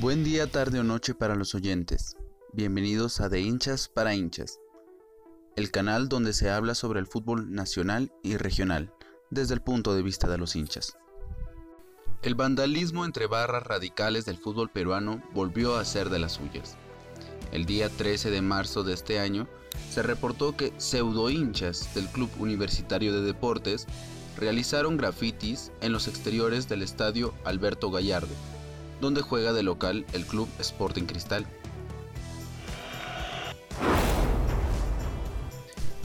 [0.00, 2.16] Buen día, tarde o noche para los oyentes.
[2.52, 4.58] Bienvenidos a De hinchas para hinchas,
[5.54, 8.92] el canal donde se habla sobre el fútbol nacional y regional
[9.30, 10.96] desde el punto de vista de los hinchas.
[12.22, 16.76] El vandalismo entre barras radicales del fútbol peruano volvió a ser de las suyas.
[17.52, 19.46] El día 13 de marzo de este año
[19.92, 23.86] se reportó que pseudo hinchas del Club Universitario de Deportes
[24.36, 28.34] realizaron grafitis en los exteriores del estadio Alberto Gallardo,
[29.00, 31.46] donde juega de local el Club Sporting Cristal.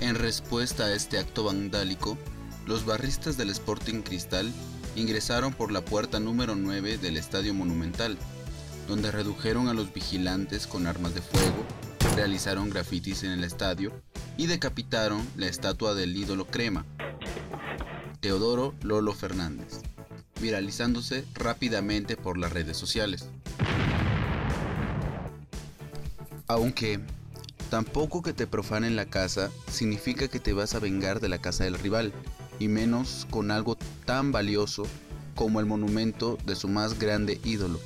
[0.00, 2.18] En respuesta a este acto vandálico,
[2.66, 4.52] los barristas del Sporting Cristal
[4.96, 8.18] ingresaron por la puerta número 9 del Estadio Monumental,
[8.88, 11.64] donde redujeron a los vigilantes con armas de fuego,
[12.16, 13.92] realizaron grafitis en el estadio
[14.36, 16.84] y decapitaron la estatua del ídolo crema,
[18.20, 19.80] Teodoro Lolo Fernández,
[20.44, 23.30] viralizándose rápidamente por las redes sociales.
[26.46, 27.00] Aunque
[27.70, 31.64] tampoco que te profanen la casa significa que te vas a vengar de la casa
[31.64, 32.12] del rival,
[32.58, 34.84] y menos con algo tan valioso
[35.34, 37.80] como el monumento de su más grande ídolo.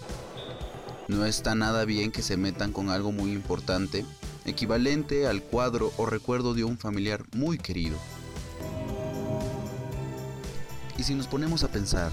[1.06, 4.04] No está nada bien que se metan con algo muy importante,
[4.46, 7.96] equivalente al cuadro o recuerdo de un familiar muy querido.
[10.98, 12.10] Y si nos ponemos a pensar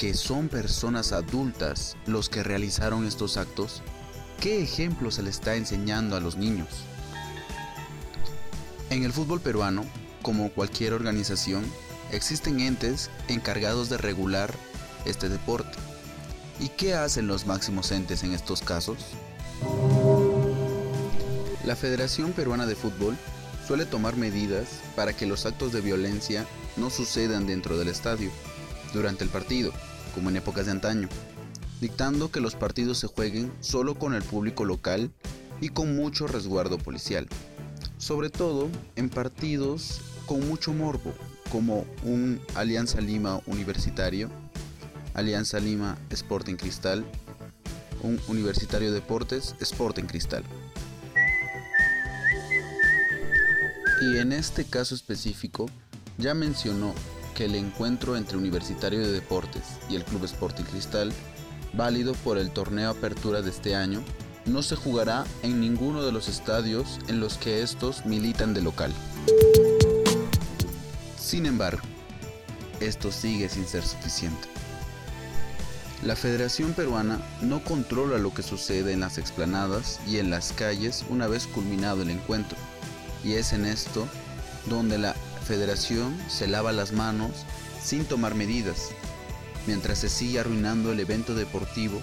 [0.00, 3.82] que son personas adultas los que realizaron estos actos,
[4.40, 6.68] ¿qué ejemplo se le está enseñando a los niños?
[8.88, 9.84] En el fútbol peruano,
[10.22, 11.70] como cualquier organización,
[12.12, 14.54] existen entes encargados de regular
[15.04, 15.76] este deporte.
[16.60, 18.96] ¿Y qué hacen los máximos entes en estos casos?
[21.66, 23.18] La Federación Peruana de Fútbol
[23.68, 26.46] suele tomar medidas para que los actos de violencia
[26.78, 28.30] no sucedan dentro del estadio,
[28.94, 29.72] durante el partido,
[30.10, 31.08] como en épocas de antaño,
[31.80, 35.10] dictando que los partidos se jueguen solo con el público local
[35.60, 37.28] y con mucho resguardo policial,
[37.98, 41.12] sobre todo en partidos con mucho morbo,
[41.50, 44.30] como un Alianza Lima Universitario,
[45.14, 47.04] Alianza Lima Sporting Cristal,
[48.02, 50.44] un Universitario Deportes Sporting Cristal.
[54.00, 55.66] Y en este caso específico,
[56.16, 56.94] ya mencionó
[57.40, 61.10] que el encuentro entre Universitario de Deportes y el Club Sporting Cristal,
[61.72, 64.02] válido por el torneo Apertura de este año,
[64.44, 68.92] no se jugará en ninguno de los estadios en los que estos militan de local.
[71.18, 71.80] Sin embargo,
[72.78, 74.46] esto sigue sin ser suficiente.
[76.04, 81.06] La Federación Peruana no controla lo que sucede en las explanadas y en las calles
[81.08, 82.58] una vez culminado el encuentro,
[83.24, 84.06] y es en esto
[84.68, 85.16] donde la
[85.50, 87.44] Federación se lava las manos
[87.82, 88.90] sin tomar medidas,
[89.66, 92.00] mientras se sigue arruinando el evento deportivo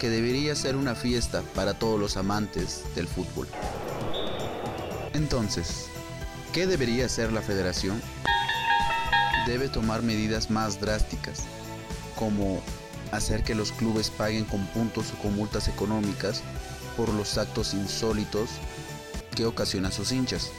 [0.00, 3.46] que debería ser una fiesta para todos los amantes del fútbol.
[5.12, 5.84] Entonces,
[6.54, 8.00] ¿qué debería hacer la Federación?
[9.46, 11.40] debe tomar medidas más drásticas,
[12.16, 12.62] como
[13.12, 16.42] hacer que los clubes paguen con puntos o con multas económicas
[16.96, 18.48] por los actos insólitos
[19.36, 20.50] que ocasionan sus hinchas,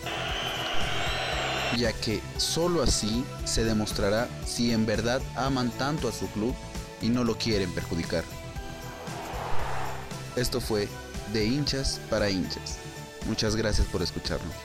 [1.78, 6.56] ya que sólo así se demostrará si en verdad aman tanto a su club
[7.02, 8.24] y no lo quieren perjudicar.
[10.36, 10.88] Esto fue
[11.34, 12.78] de hinchas para hinchas.
[13.28, 14.56] Muchas gracias por escucharnos.